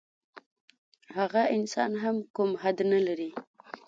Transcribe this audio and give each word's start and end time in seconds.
هغه 1.17 1.41
انسان 1.57 1.91
هم 2.03 2.15
کوم 2.35 2.51
حد 2.61 2.77
نه 2.91 2.99
لري. 3.07 3.29